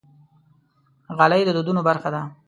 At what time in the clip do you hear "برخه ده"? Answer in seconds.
1.89-2.21